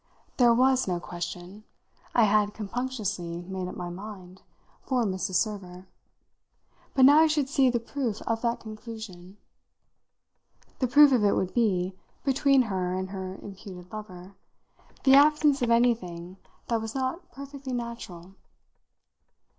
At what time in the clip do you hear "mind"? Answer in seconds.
3.91-4.41